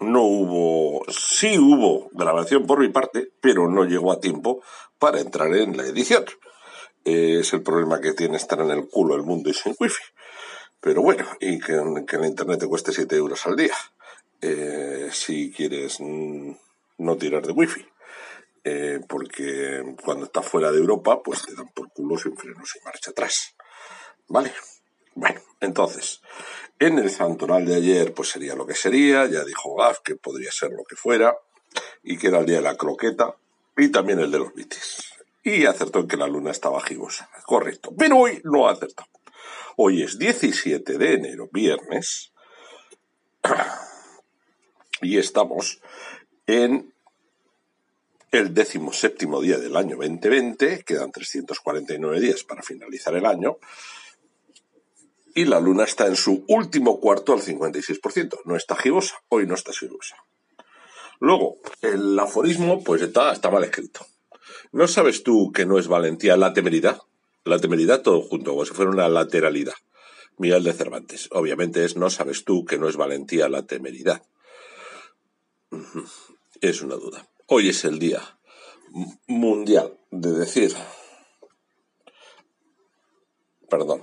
no 0.00 0.22
hubo, 0.22 1.02
sí 1.08 1.58
hubo 1.58 2.08
grabación 2.12 2.66
por 2.66 2.80
mi 2.80 2.88
parte, 2.88 3.30
pero 3.40 3.68
no 3.68 3.84
llegó 3.84 4.12
a 4.12 4.20
tiempo 4.20 4.62
para 4.98 5.20
entrar 5.20 5.54
en 5.54 5.76
la 5.76 5.84
edición. 5.84 6.24
Es 7.04 7.52
el 7.52 7.62
problema 7.62 8.00
que 8.00 8.12
tiene 8.12 8.36
estar 8.36 8.60
en 8.60 8.70
el 8.70 8.88
culo 8.88 9.14
del 9.14 9.24
mundo 9.24 9.50
y 9.50 9.54
sin 9.54 9.74
wifi. 9.78 10.02
Pero 10.86 11.02
bueno, 11.02 11.26
y 11.40 11.58
que, 11.58 12.04
que 12.06 12.16
la 12.16 12.28
internet 12.28 12.60
te 12.60 12.68
cueste 12.68 12.92
7 12.92 13.16
euros 13.16 13.44
al 13.44 13.56
día. 13.56 13.74
Eh, 14.40 15.08
si 15.10 15.50
quieres 15.50 15.96
mm, 15.98 16.52
no 16.98 17.16
tirar 17.16 17.44
de 17.44 17.52
wifi. 17.52 17.84
Eh, 18.62 19.00
porque 19.08 19.96
cuando 20.04 20.26
estás 20.26 20.46
fuera 20.46 20.70
de 20.70 20.78
Europa, 20.78 21.24
pues 21.24 21.42
te 21.42 21.56
dan 21.56 21.66
por 21.74 21.90
culo 21.92 22.16
sin 22.16 22.36
frenos 22.36 22.76
y 22.76 22.84
marcha 22.84 23.10
atrás. 23.10 23.56
¿Vale? 24.28 24.52
Bueno, 25.16 25.40
entonces, 25.58 26.20
en 26.78 27.00
el 27.00 27.10
santoral 27.10 27.66
de 27.66 27.74
ayer, 27.74 28.14
pues 28.14 28.28
sería 28.28 28.54
lo 28.54 28.64
que 28.64 28.76
sería, 28.76 29.26
ya 29.26 29.42
dijo 29.42 29.74
Gaf 29.74 29.98
que 30.04 30.14
podría 30.14 30.52
ser 30.52 30.70
lo 30.70 30.84
que 30.84 30.94
fuera, 30.94 31.36
y 32.04 32.16
que 32.16 32.28
era 32.28 32.38
el 32.38 32.46
día 32.46 32.58
de 32.58 32.62
la 32.62 32.76
croqueta, 32.76 33.34
y 33.76 33.88
también 33.88 34.20
el 34.20 34.30
de 34.30 34.38
los 34.38 34.54
bitis. 34.54 34.98
Y 35.42 35.66
acertó 35.66 35.98
en 35.98 36.06
que 36.06 36.16
la 36.16 36.28
luna 36.28 36.52
estaba 36.52 36.80
gibosa, 36.80 37.28
correcto. 37.44 37.92
Pero 37.98 38.18
hoy 38.18 38.40
no 38.44 38.68
ha 38.68 38.70
acertado. 38.70 39.08
Hoy 39.78 40.02
es 40.02 40.18
17 40.18 40.96
de 40.96 41.12
enero, 41.12 41.50
viernes, 41.52 42.32
y 45.02 45.18
estamos 45.18 45.82
en 46.46 46.94
el 48.32 48.54
décimo 48.54 48.94
séptimo 48.94 49.42
día 49.42 49.58
del 49.58 49.76
año 49.76 49.96
2020, 49.96 50.82
quedan 50.82 51.12
349 51.12 52.20
días 52.20 52.42
para 52.42 52.62
finalizar 52.62 53.14
el 53.16 53.26
año, 53.26 53.58
y 55.34 55.44
la 55.44 55.60
luna 55.60 55.84
está 55.84 56.06
en 56.06 56.16
su 56.16 56.46
último 56.48 56.98
cuarto 56.98 57.34
al 57.34 57.42
56%. 57.42 58.40
No 58.46 58.56
está 58.56 58.76
gibosa, 58.76 59.20
hoy 59.28 59.46
no 59.46 59.54
está 59.54 59.74
gibosa. 59.74 60.16
Luego, 61.20 61.58
el 61.82 62.18
aforismo, 62.18 62.82
pues 62.82 63.02
está, 63.02 63.30
está 63.30 63.50
mal 63.50 63.64
escrito. 63.64 64.06
¿No 64.72 64.88
sabes 64.88 65.22
tú 65.22 65.52
que 65.52 65.66
no 65.66 65.78
es 65.78 65.86
valentía 65.86 66.38
la 66.38 66.54
temeridad? 66.54 67.02
La 67.46 67.60
temeridad 67.60 68.02
todo 68.02 68.22
junto, 68.22 68.50
como 68.50 68.64
si 68.64 68.74
fuera 68.74 68.90
una 68.90 69.08
lateralidad. 69.08 69.74
Miguel 70.36 70.64
de 70.64 70.72
Cervantes. 70.72 71.28
Obviamente 71.30 71.84
es 71.84 71.96
no 71.96 72.10
sabes 72.10 72.44
tú 72.44 72.64
que 72.64 72.76
no 72.76 72.88
es 72.88 72.96
valentía 72.96 73.48
la 73.48 73.64
temeridad. 73.64 74.20
Es 76.60 76.82
una 76.82 76.96
duda. 76.96 77.28
Hoy 77.46 77.68
es 77.68 77.84
el 77.84 78.00
día 78.00 78.20
mundial 79.28 79.96
de 80.10 80.32
decir, 80.32 80.74
perdón, 83.70 84.02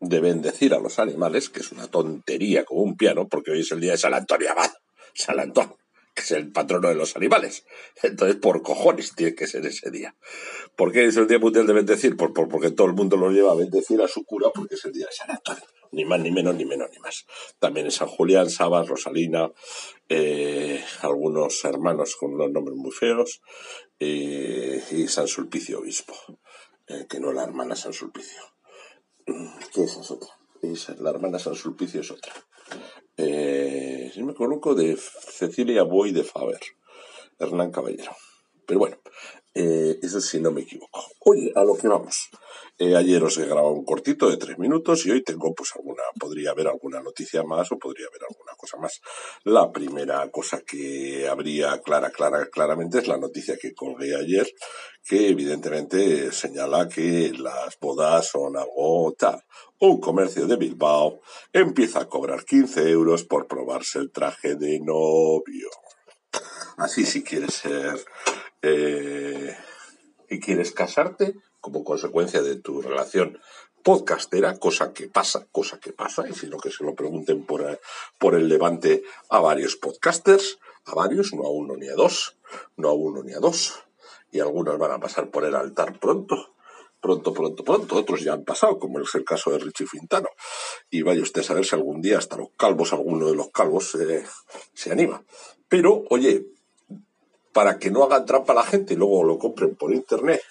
de 0.00 0.20
bendecir 0.20 0.74
a 0.74 0.80
los 0.80 0.98
animales, 0.98 1.48
que 1.48 1.60
es 1.60 1.70
una 1.70 1.86
tontería 1.86 2.64
como 2.64 2.82
un 2.82 2.96
piano, 2.96 3.28
porque 3.28 3.52
hoy 3.52 3.60
es 3.60 3.70
el 3.70 3.80
día 3.80 3.92
de 3.92 3.98
San 3.98 4.14
Antonio 4.14 4.50
Abad. 4.50 4.72
San 5.14 5.38
Antón, 5.38 5.76
que 6.14 6.22
es 6.22 6.30
el 6.32 6.52
patrono 6.52 6.88
de 6.88 6.94
los 6.94 7.16
animales. 7.16 7.64
Entonces, 8.02 8.36
por 8.36 8.62
cojones 8.62 9.14
tiene 9.14 9.34
que 9.34 9.46
ser 9.46 9.64
ese 9.66 9.90
día. 9.90 10.14
¿Por 10.76 10.92
qué 10.92 11.04
es 11.06 11.16
el 11.16 11.26
Día 11.26 11.38
Mundial 11.38 11.66
de 11.66 11.72
Bendecir? 11.72 12.16
Por, 12.16 12.32
porque 12.32 12.70
todo 12.70 12.86
el 12.86 12.94
mundo 12.94 13.16
lo 13.16 13.30
lleva 13.30 13.52
a 13.52 13.56
bendecir 13.56 14.00
a 14.02 14.08
su 14.08 14.24
cura, 14.24 14.50
porque 14.54 14.74
es 14.74 14.84
el 14.84 14.92
día 14.92 15.06
de 15.06 15.12
San 15.12 15.30
Antonio. 15.30 15.64
Ni 15.92 16.04
más, 16.04 16.20
ni 16.20 16.30
menos, 16.30 16.54
ni 16.54 16.64
menos, 16.64 16.90
ni 16.90 16.98
más. 16.98 17.26
También 17.58 17.86
es 17.86 17.94
San 17.96 18.08
Julián, 18.08 18.48
Sabas, 18.48 18.88
Rosalina, 18.88 19.50
eh, 20.08 20.82
algunos 21.02 21.64
hermanos 21.64 22.16
con 22.16 22.34
unos 22.34 22.50
nombres 22.50 22.76
muy 22.76 22.92
feos, 22.92 23.42
y 23.98 25.06
San 25.08 25.28
Sulpicio 25.28 25.80
Obispo, 25.80 26.14
eh, 26.88 27.06
que 27.08 27.20
no 27.20 27.32
la 27.32 27.44
hermana 27.44 27.76
San 27.76 27.92
Sulpicio. 27.92 28.40
Mm, 29.26 29.48
¿Qué 29.72 29.84
esa 29.84 30.00
es 30.00 30.10
otra? 30.10 30.28
la 31.00 31.10
hermana 31.10 31.38
San 31.38 31.54
Sulpicio 31.54 32.00
es 32.00 32.10
otra. 32.10 32.32
Eh, 33.16 33.61
si 34.12 34.22
me 34.22 34.34
coloco 34.34 34.74
de 34.74 34.96
Cecilia 34.96 35.84
Boy 35.84 36.12
de 36.12 36.22
Faber, 36.22 36.60
Hernán 37.38 37.72
Caballero. 37.72 38.12
Pero 38.66 38.80
bueno, 38.80 38.98
eh, 39.54 39.98
eso 40.02 40.20
sí 40.20 40.40
no 40.40 40.50
me 40.50 40.62
equivoco. 40.62 41.04
Oye, 41.20 41.52
a 41.54 41.64
lo 41.64 41.76
que 41.76 41.88
vamos. 41.88 42.30
Eh, 42.78 42.96
ayer 42.96 43.22
os 43.22 43.36
he 43.36 43.44
grabado 43.44 43.68
un 43.68 43.84
cortito 43.84 44.30
de 44.30 44.38
tres 44.38 44.58
minutos 44.58 45.04
y 45.04 45.10
hoy 45.10 45.22
tengo 45.22 45.54
pues 45.54 45.72
alguna, 45.76 46.02
podría 46.18 46.52
haber 46.52 46.68
alguna 46.68 47.02
noticia 47.02 47.42
más 47.42 47.70
o 47.70 47.78
podría 47.78 48.06
haber 48.06 48.22
alguna 48.28 48.52
cosa 48.56 48.78
más. 48.78 49.00
La 49.44 49.70
primera 49.70 50.28
cosa 50.30 50.62
que 50.62 51.28
habría 51.28 51.80
clara, 51.82 52.10
clara, 52.10 52.48
claramente 52.50 52.98
es 52.98 53.08
la 53.08 53.18
noticia 53.18 53.58
que 53.60 53.74
colgué 53.74 54.16
ayer, 54.16 54.48
que 55.04 55.28
evidentemente 55.28 56.32
señala 56.32 56.88
que 56.88 57.32
las 57.38 57.78
bodas 57.78 58.28
son 58.28 58.56
algo 58.56 59.14
tal. 59.18 59.44
Un 59.78 60.00
comercio 60.00 60.46
de 60.46 60.56
Bilbao 60.56 61.20
empieza 61.52 62.00
a 62.00 62.08
cobrar 62.08 62.44
15 62.44 62.88
euros 62.88 63.24
por 63.24 63.46
probarse 63.46 63.98
el 63.98 64.10
traje 64.10 64.54
de 64.54 64.80
novio. 64.80 65.68
Así 66.78 67.04
si 67.04 67.22
quieres 67.22 67.54
ser 67.54 68.02
eh, 68.62 69.56
y 70.28 70.40
quieres 70.40 70.72
casarte 70.72 71.34
como 71.60 71.84
consecuencia 71.84 72.42
de 72.42 72.56
tu 72.56 72.82
relación 72.82 73.38
podcastera, 73.82 74.58
cosa 74.58 74.92
que 74.92 75.08
pasa, 75.08 75.46
cosa 75.50 75.78
que 75.80 75.92
pasa, 75.92 76.28
y 76.28 76.34
sino 76.34 76.58
que 76.58 76.70
se 76.70 76.84
lo 76.84 76.94
pregunten 76.94 77.44
por, 77.44 77.68
eh, 77.68 77.80
por 78.18 78.34
el 78.34 78.48
levante 78.48 79.02
a 79.28 79.40
varios 79.40 79.76
podcasters, 79.76 80.58
a 80.86 80.94
varios, 80.94 81.32
no 81.34 81.42
a 81.42 81.50
uno 81.50 81.76
ni 81.76 81.88
a 81.88 81.94
dos, 81.94 82.36
no 82.76 82.88
a 82.88 82.92
uno 82.92 83.22
ni 83.22 83.32
a 83.32 83.40
dos, 83.40 83.84
y 84.30 84.40
algunos 84.40 84.78
van 84.78 84.92
a 84.92 85.00
pasar 85.00 85.30
por 85.30 85.44
el 85.44 85.54
altar 85.54 85.98
pronto, 85.98 86.54
pronto, 87.00 87.32
pronto, 87.32 87.64
pronto, 87.64 87.96
otros 87.96 88.22
ya 88.22 88.32
han 88.32 88.44
pasado, 88.44 88.78
como 88.78 89.00
es 89.00 89.14
el 89.14 89.24
caso 89.24 89.50
de 89.50 89.58
Richie 89.58 89.86
Fintano, 89.86 90.28
y 90.90 91.02
vaya 91.02 91.22
usted 91.22 91.40
a 91.40 91.44
saber 91.44 91.64
si 91.64 91.74
algún 91.74 92.00
día 92.00 92.18
hasta 92.18 92.36
los 92.36 92.50
calvos, 92.56 92.92
alguno 92.92 93.26
de 93.26 93.34
los 93.34 93.50
calvos 93.50 93.94
eh, 93.96 94.24
se 94.74 94.92
anima. 94.92 95.22
Pero, 95.68 96.04
oye, 96.10 96.46
para 97.52 97.78
que 97.78 97.90
no 97.90 98.04
hagan 98.04 98.26
trampa 98.26 98.52
a 98.52 98.56
la 98.56 98.64
gente 98.64 98.94
y 98.94 98.96
luego 98.96 99.24
lo 99.24 99.38
compren 99.38 99.74
por 99.74 99.92
internet, 99.92 100.42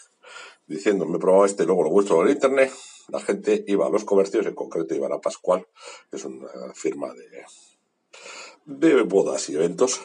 diciendo 0.68 1.06
me 1.06 1.18
he 1.18 1.20
probado 1.20 1.46
este, 1.46 1.66
luego 1.66 1.84
lo 1.84 1.90
vuestro 1.90 2.18
por 2.18 2.30
internet, 2.30 2.72
la 3.10 3.20
gente 3.20 3.64
iba 3.68 3.88
a 3.88 3.90
los 3.90 4.06
comercios, 4.06 4.46
en 4.46 4.56
concreto 4.56 4.96
iba 4.96 5.08
a 5.08 5.22
Pascual, 5.22 5.68
que 6.10 6.18
es 6.18 6.26
una 6.26 6.48
firma 6.74 7.14
de, 7.14 7.46
de 8.66 9.02
bodas 9.04 9.50
y 9.50 9.56
eventos, 9.56 10.02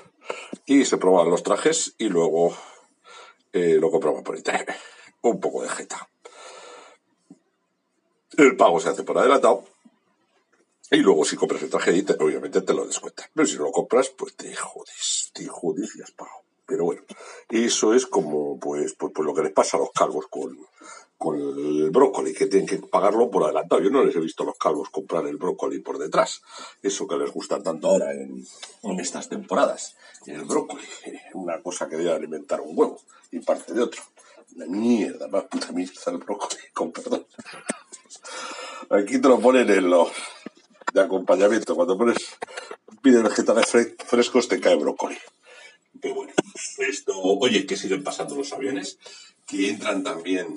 y 0.66 0.84
se 0.84 0.96
probaban 0.96 1.30
los 1.30 1.42
trajes 1.42 1.94
y 1.98 2.08
luego 2.08 2.56
eh, 3.52 3.78
lo 3.80 3.90
compraban 3.90 4.22
por 4.22 4.36
internet. 4.36 4.76
Un 5.22 5.40
poco 5.40 5.62
de 5.62 5.68
jeta. 5.68 6.08
El 8.36 8.56
pago 8.56 8.80
se 8.80 8.90
hace 8.90 9.02
por 9.02 9.18
adelantado. 9.18 9.64
Y 10.90 10.98
luego 10.98 11.24
si 11.24 11.36
compras 11.36 11.62
el 11.62 11.70
traje, 11.70 12.04
obviamente 12.20 12.60
te 12.60 12.74
lo 12.74 12.86
descuentan. 12.86 13.26
Pero 13.34 13.46
si 13.46 13.56
no 13.56 13.64
lo 13.64 13.72
compras, 13.72 14.10
pues 14.10 14.36
te 14.36 14.54
jodes, 14.54 15.30
te 15.32 15.46
jodes 15.46 15.96
y 15.96 16.02
has 16.02 16.12
pagado. 16.12 16.45
Pero 16.66 16.85
bueno, 16.85 17.02
eso 17.49 17.94
es 17.94 18.06
como 18.06 18.58
pues, 18.58 18.94
pues, 18.94 19.12
pues, 19.14 19.26
lo 19.26 19.35
que 19.35 19.42
les 19.42 19.52
pasa 19.52 19.76
a 19.76 19.80
los 19.80 19.92
calvos 19.92 20.26
con, 20.28 20.58
con 21.16 21.37
el 21.37 21.90
brócoli, 21.90 22.35
que 22.35 22.46
tienen 22.46 22.68
que 22.68 22.78
pagarlo 22.78 23.30
por 23.30 23.44
adelantado. 23.44 23.80
Yo 23.80 23.90
no 23.90 24.04
les 24.04 24.16
he 24.16 24.20
visto 24.20 24.42
a 24.42 24.46
los 24.46 24.58
calvos 24.58 24.90
comprar 24.90 25.26
el 25.26 25.37
brócoli 25.37 25.78
por 25.78 25.99
detrás. 25.99 26.42
Eso 26.82 27.06
que 27.06 27.16
les 27.16 27.30
gusta 27.32 27.62
tanto 27.62 27.88
ahora 27.88 28.12
en, 28.12 28.44
en 28.82 29.00
estas 29.00 29.28
temporadas. 29.28 29.96
El 30.26 30.44
brócoli, 30.44 30.85
una 31.35 31.62
cosa 31.62 31.88
que 31.88 31.96
debe 31.96 32.12
alimentar 32.12 32.61
un 32.61 32.76
huevo 32.76 33.00
y 33.30 33.40
parte 33.40 33.73
de 33.73 33.82
otro. 33.82 34.02
La 34.56 34.66
mierda, 34.66 35.28
más 35.28 35.44
puta 35.44 35.70
mierda 35.73 36.00
el 36.06 36.18
brócoli, 36.18 36.62
con 36.75 36.90
perdón. 36.90 37.26
Aquí 38.90 39.20
te 39.20 39.28
lo 39.28 39.38
ponen 39.40 39.68
en 39.70 39.90
los 39.90 40.11
de 40.92 41.00
acompañamiento. 41.00 41.76
Cuando 41.76 41.99
pones, 41.99 42.16
pide 43.02 43.23
vegetales 43.23 43.66
frescos, 44.06 44.49
te 44.49 44.61
cae 44.61 44.76
brócoli. 44.76 45.18
Pero 46.00 46.14
bueno, 46.14 46.32
esto, 46.78 47.18
oye, 47.18 47.66
que 47.66 47.76
siguen 47.76 48.02
pasando 48.04 48.37
los 48.37 48.52
aviones, 48.52 48.99
que 49.47 49.68
entran 49.68 50.02
también 50.02 50.56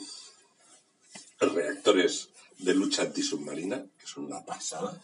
reactores 1.40 2.30
de 2.58 2.74
lucha 2.74 3.04
antisubmarina, 3.04 3.86
que 3.98 4.08
son 4.08 4.26
una 4.26 4.44
pasada, 4.44 5.00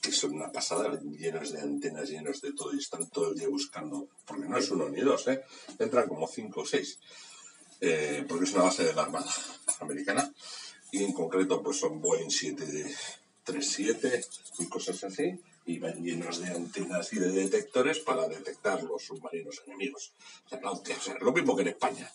que 0.00 0.12
son 0.12 0.34
una 0.34 0.50
pasada, 0.50 1.00
llenos 1.00 1.52
de 1.52 1.60
antenas, 1.60 2.08
llenos 2.08 2.40
de 2.40 2.52
todo, 2.52 2.74
y 2.74 2.78
están 2.78 3.08
todo 3.10 3.30
el 3.30 3.38
día 3.38 3.48
buscando, 3.48 4.08
porque 4.26 4.48
no 4.48 4.56
es 4.58 4.70
uno 4.70 4.88
ni 4.88 5.00
dos, 5.00 5.28
¿eh? 5.28 5.42
entran 5.78 6.08
como 6.08 6.26
cinco 6.26 6.62
o 6.62 6.66
seis, 6.66 6.98
eh, 7.80 8.24
porque 8.28 8.44
es 8.44 8.52
una 8.52 8.64
base 8.64 8.84
de 8.84 8.94
la 8.94 9.02
Armada 9.02 9.30
Americana, 9.80 10.32
y 10.92 11.04
en 11.04 11.12
concreto 11.12 11.62
pues 11.62 11.78
son 11.78 12.00
Boeing 12.00 12.30
737 12.30 14.24
y 14.60 14.66
cosas 14.66 15.04
así, 15.04 15.38
y 15.66 15.80
van 15.80 16.02
llenos 16.02 16.38
de 16.38 16.48
antenas 16.48 17.12
y 17.12 17.18
de 17.18 17.28
detectores 17.28 17.98
para 17.98 18.28
detectar 18.28 18.84
los 18.84 19.04
submarinos 19.04 19.62
enemigos. 19.66 20.12
Lo 21.20 21.32
mismo 21.32 21.56
que 21.56 21.62
en 21.62 21.68
España. 21.68 22.10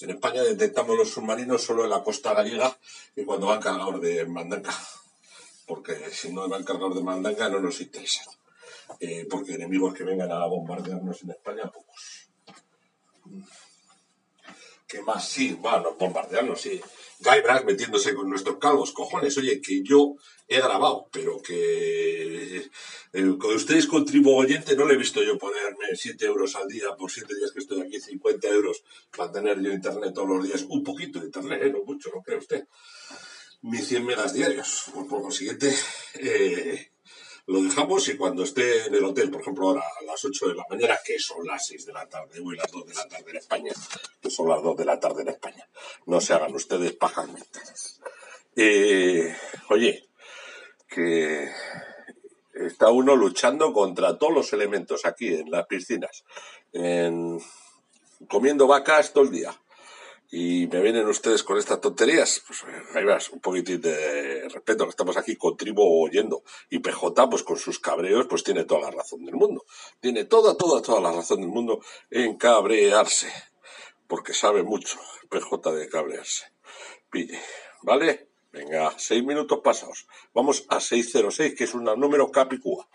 En 0.00 0.10
España 0.10 0.42
detectamos 0.42 0.96
los 0.96 1.10
submarinos 1.10 1.62
solo 1.62 1.84
en 1.84 1.90
la 1.90 2.02
costa 2.02 2.32
gallega 2.32 2.76
y 3.14 3.24
cuando 3.24 3.48
van 3.48 3.60
cargados 3.60 4.00
de 4.00 4.24
mandanga. 4.24 4.74
Porque 5.66 5.94
si 6.12 6.32
no 6.32 6.48
van 6.48 6.64
cargados 6.64 6.96
de 6.96 7.02
mandanga 7.02 7.50
no 7.50 7.60
nos 7.60 7.80
interesan. 7.80 8.26
Eh, 9.00 9.26
porque 9.30 9.54
enemigos 9.54 9.94
que 9.94 10.04
vengan 10.04 10.32
a 10.32 10.46
bombardearnos 10.46 11.22
en 11.22 11.30
España, 11.30 11.70
pocos. 11.70 12.28
¿Qué 14.86 15.02
más? 15.02 15.28
Sí, 15.28 15.54
bueno, 15.60 15.94
bombardearnos, 15.98 16.60
sí. 16.60 16.80
Guybrush 17.24 17.64
metiéndose 17.64 18.14
con 18.14 18.28
nuestros 18.28 18.58
calvos, 18.58 18.92
cojones, 18.92 19.36
oye, 19.38 19.60
que 19.60 19.82
yo 19.82 20.16
he 20.46 20.58
grabado, 20.58 21.08
pero 21.10 21.40
que 21.40 22.70
eh, 23.12 23.34
con 23.38 23.54
ustedes 23.54 23.86
contribuyente 23.86 24.76
no 24.76 24.84
le 24.86 24.94
he 24.94 24.98
visto 24.98 25.22
yo 25.22 25.38
ponerme 25.38 25.94
7 25.94 26.26
euros 26.26 26.54
al 26.56 26.68
día 26.68 26.94
por 26.98 27.10
7 27.10 27.34
días 27.34 27.52
que 27.52 27.60
estoy 27.60 27.80
aquí, 27.80 27.98
50 27.98 28.48
euros 28.48 28.84
para 29.16 29.32
tener 29.32 29.60
yo 29.62 29.72
internet 29.72 30.12
todos 30.14 30.28
los 30.28 30.44
días, 30.44 30.66
un 30.68 30.84
poquito 30.84 31.18
de 31.18 31.26
internet, 31.26 31.60
¿eh? 31.62 31.70
no 31.70 31.82
mucho, 31.84 32.10
no 32.14 32.22
cree 32.22 32.38
usted, 32.38 32.66
mis 33.62 33.86
100 33.86 34.04
megas 34.04 34.34
diarios, 34.34 34.90
por, 34.92 35.06
por 35.08 35.22
consiguiente, 35.22 35.74
eh, 36.14 36.90
lo 37.46 37.62
dejamos 37.62 38.08
y 38.08 38.16
cuando 38.16 38.42
esté 38.42 38.86
en 38.86 38.94
el 38.94 39.04
hotel, 39.04 39.30
por 39.30 39.42
ejemplo, 39.42 39.68
ahora 39.68 39.82
a 40.00 40.04
las 40.04 40.24
8 40.24 40.48
de 40.48 40.54
la 40.54 40.64
mañana, 40.68 40.98
que 41.04 41.18
son 41.18 41.46
las 41.46 41.66
6 41.66 41.86
de 41.86 41.92
la 41.92 42.08
tarde, 42.08 42.40
o 42.40 42.52
las 42.52 42.70
2 42.70 42.86
de 42.86 42.94
la 42.94 43.06
tarde 43.06 43.30
en 43.30 43.36
España, 43.36 43.72
que 44.20 44.30
son 44.30 44.48
las 44.48 44.62
2 44.62 44.76
de 44.76 44.84
la 44.84 44.98
tarde 44.98 45.22
en 45.22 45.28
España. 45.28 45.68
No 46.06 46.20
se 46.20 46.32
hagan 46.32 46.54
ustedes 46.54 46.92
pajas 46.92 47.28
Eh, 48.56 49.36
oye, 49.68 50.08
que 50.88 51.50
está 52.54 52.90
uno 52.90 53.14
luchando 53.16 53.72
contra 53.72 54.16
todos 54.16 54.32
los 54.32 54.52
elementos 54.52 55.04
aquí 55.04 55.34
en 55.34 55.50
las 55.50 55.66
piscinas, 55.66 56.24
en, 56.72 57.38
comiendo 58.28 58.66
vacas 58.66 59.12
todo 59.12 59.24
el 59.24 59.30
día 59.30 59.54
y 60.36 60.66
me 60.66 60.80
vienen 60.80 61.06
ustedes 61.06 61.44
con 61.44 61.58
estas 61.58 61.80
tonterías, 61.80 62.42
pues 62.44 62.64
eh, 62.64 62.82
ahí 62.96 63.04
vas, 63.04 63.30
un 63.30 63.38
poquitín 63.38 63.80
de 63.80 64.48
respeto, 64.48 64.82
que 64.82 64.90
estamos 64.90 65.16
aquí 65.16 65.38
oyendo 65.40 66.42
Y 66.70 66.80
PJ, 66.80 67.30
pues 67.30 67.44
con 67.44 67.56
sus 67.56 67.78
cabreos, 67.78 68.26
pues 68.26 68.42
tiene 68.42 68.64
toda 68.64 68.80
la 68.80 68.90
razón 68.90 69.24
del 69.24 69.36
mundo. 69.36 69.64
Tiene 70.00 70.24
toda, 70.24 70.56
toda, 70.56 70.82
toda 70.82 71.00
la 71.00 71.12
razón 71.12 71.40
del 71.40 71.50
mundo 71.50 71.78
en 72.10 72.36
cabrearse. 72.36 73.32
Porque 74.08 74.34
sabe 74.34 74.64
mucho 74.64 74.98
PJ 75.28 75.70
de 75.70 75.88
cabrearse. 75.88 76.46
Pille, 77.12 77.40
¿vale? 77.82 78.26
Venga, 78.50 78.92
seis 78.98 79.22
minutos 79.22 79.60
pasados. 79.62 80.08
Vamos 80.34 80.66
a 80.68 80.80
606, 80.80 81.54
que 81.54 81.62
es 81.62 81.74
un 81.74 81.84
número 81.84 82.32
capicúa. 82.32 82.88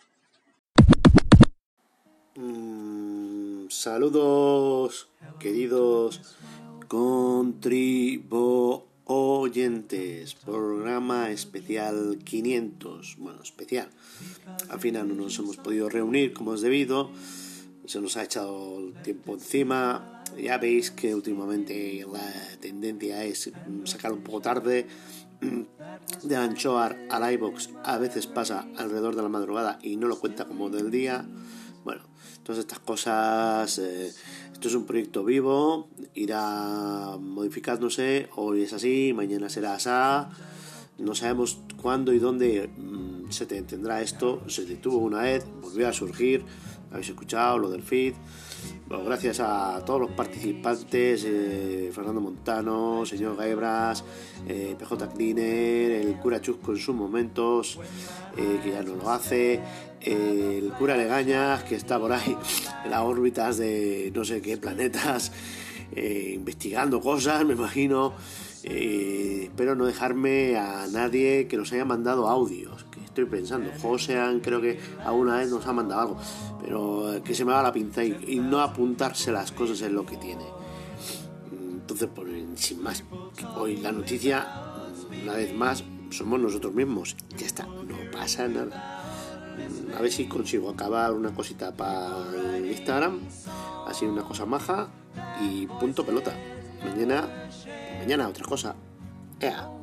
Mm, 2.35 3.69
saludos, 3.69 5.07
queridos 5.39 6.37
Contribo 6.89 8.87
oyentes, 9.03 10.33
programa 10.33 11.29
especial 11.29 12.17
500. 12.23 13.17
Bueno, 13.19 13.43
especial. 13.43 13.89
Al 14.69 14.79
final 14.79 15.07
no 15.07 15.13
nos 15.13 15.37
hemos 15.37 15.57
podido 15.57 15.87
reunir 15.87 16.33
como 16.33 16.55
es 16.55 16.61
debido. 16.61 17.11
Se 17.85 18.01
nos 18.01 18.17
ha 18.17 18.23
echado 18.23 18.79
el 18.79 18.93
tiempo 19.03 19.35
encima. 19.35 20.23
Ya 20.35 20.57
veis 20.57 20.89
que 20.89 21.13
últimamente 21.13 22.03
la 22.11 22.33
tendencia 22.59 23.23
es 23.23 23.51
sacar 23.83 24.11
un 24.11 24.23
poco 24.23 24.41
tarde. 24.41 24.87
De 26.23 26.35
Anchoar 26.35 27.05
al 27.11 27.33
iBox 27.33 27.69
a 27.83 27.99
veces 27.99 28.25
pasa 28.25 28.67
alrededor 28.77 29.15
de 29.15 29.21
la 29.21 29.29
madrugada 29.29 29.77
y 29.83 29.95
no 29.95 30.07
lo 30.07 30.19
cuenta 30.19 30.45
como 30.45 30.71
del 30.71 30.89
día. 30.89 31.23
Bueno, 31.83 32.08
todas 32.49 32.61
estas 32.61 32.79
cosas 32.79 33.77
eh, 33.77 34.11
esto 34.51 34.69
es 34.69 34.73
un 34.73 34.85
proyecto 34.87 35.23
vivo, 35.23 35.87
irá 36.15 37.15
modificándose, 37.19 38.27
hoy 38.35 38.63
es 38.63 38.73
así, 38.73 39.13
mañana 39.13 39.49
será 39.49 39.75
así, 39.75 40.33
no 40.97 41.13
sabemos 41.13 41.59
cuándo 41.79 42.11
y 42.11 42.17
dónde 42.17 42.67
mm, 42.75 43.29
se 43.29 43.45
tendrá 43.45 44.01
esto, 44.01 44.41
se 44.49 44.65
detuvo 44.65 44.97
una 44.97 45.21
vez, 45.21 45.45
volvió 45.61 45.89
a 45.89 45.93
surgir, 45.93 46.43
habéis 46.89 47.09
escuchado 47.09 47.59
lo 47.59 47.69
del 47.69 47.83
feed, 47.83 48.15
gracias 49.05 49.39
a 49.39 49.83
todos 49.85 50.01
los 50.01 50.11
participantes, 50.11 51.23
eh, 51.25 51.91
Fernando 51.93 52.19
Montano, 52.19 53.05
señor 53.05 53.37
Gaebras, 53.37 54.03
eh, 54.47 54.75
PJ 54.77 55.07
Cleaner, 55.09 55.91
el 55.91 56.17
cura 56.17 56.41
Chusco 56.41 56.71
en 56.71 56.79
sus 56.79 56.95
momentos, 56.95 57.77
eh, 58.35 58.59
que 58.63 58.71
ya 58.71 58.81
no 58.81 58.95
lo 58.95 59.11
hace, 59.11 59.61
el 60.01 60.71
cura 60.77 60.95
Legañas, 60.97 61.63
que 61.63 61.75
está 61.75 61.99
por 61.99 62.11
ahí 62.13 62.35
en 62.85 62.91
las 62.91 63.01
órbitas 63.01 63.57
de 63.57 64.11
no 64.15 64.23
sé 64.25 64.41
qué 64.41 64.57
planetas, 64.57 65.31
investigando 65.95 67.01
cosas, 67.01 67.45
me 67.45 67.53
imagino. 67.53 68.13
espero 68.63 69.75
no 69.75 69.85
dejarme 69.85 70.57
a 70.57 70.87
nadie 70.87 71.47
que 71.47 71.57
nos 71.57 71.71
haya 71.73 71.85
mandado 71.85 72.27
audios, 72.27 72.85
que 72.91 72.99
estoy 73.03 73.25
pensando. 73.25 73.71
Josean 73.81 74.39
creo 74.39 74.61
que 74.61 74.79
alguna 75.03 75.37
vez 75.37 75.49
nos 75.49 75.65
ha 75.67 75.73
mandado 75.73 76.01
algo 76.01 76.17
pero 76.69 77.13
eh, 77.13 77.21
que 77.23 77.33
se 77.33 77.43
me 77.45 77.51
va 77.51 77.63
la 77.63 77.73
pinza 77.73 78.03
y, 78.03 78.39
no 78.39 78.59
apuntarse 78.59 79.31
las 79.31 79.51
cosas 79.51 79.81
en 79.81 79.95
lo 79.95 80.05
que 80.05 80.17
tiene. 80.17 80.45
Entonces, 81.51 82.09
pues, 82.13 82.29
sin 82.55 82.83
más, 82.83 83.03
hoy 83.57 83.77
la 83.77 83.91
noticia, 83.91 84.45
una 85.23 85.33
vez 85.33 85.51
más, 85.53 85.83
somos 86.11 86.39
nosotros 86.39 86.73
mismos. 86.73 87.15
Ya 87.37 87.47
está, 87.47 87.65
no 87.65 87.97
pasa 88.11 88.47
nada. 88.47 88.98
A 89.97 90.01
ver 90.01 90.11
si 90.11 90.27
consigo 90.27 90.69
acabar 90.69 91.13
una 91.13 91.33
cosita 91.33 91.75
para 91.75 92.57
Instagram, 92.57 93.19
así 93.87 94.05
una 94.05 94.23
cosa 94.23 94.45
maja 94.45 94.89
y 95.41 95.67
punto 95.67 96.05
pelota. 96.05 96.33
Mañana, 96.83 97.27
mañana 97.99 98.27
otra 98.27 98.45
cosa. 98.45 98.75
Ea. 99.39 99.78